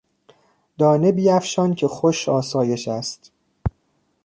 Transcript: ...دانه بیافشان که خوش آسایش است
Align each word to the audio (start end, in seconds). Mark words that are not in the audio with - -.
...دانه 0.77 1.11
بیافشان 1.11 1.75
که 1.75 1.87
خوش 1.87 2.29
آسایش 2.29 2.87
است 2.87 3.31